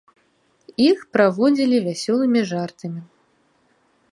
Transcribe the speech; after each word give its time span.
Іх 0.89 0.99
праводзілі 1.17 1.77
вясёлымі 1.89 2.41
жартамі. 2.53 3.01